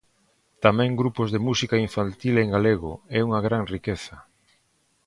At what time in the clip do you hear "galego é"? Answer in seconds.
2.55-3.19